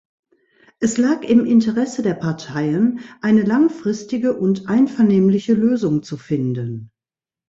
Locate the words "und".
4.35-4.67